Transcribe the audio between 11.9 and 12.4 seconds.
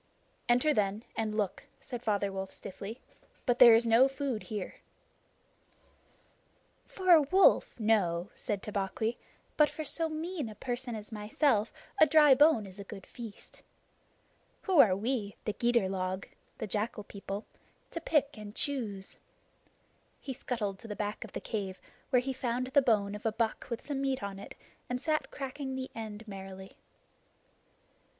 a dry